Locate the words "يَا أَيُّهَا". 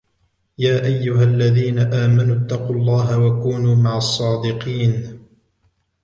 0.57-1.23